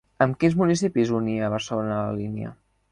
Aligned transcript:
Amb 0.25 0.39
quins 0.43 0.55
municipis 0.61 1.13
unia 1.19 1.47
a 1.47 1.53
Barcelona 1.57 2.03
la 2.09 2.19
línia? 2.23 2.59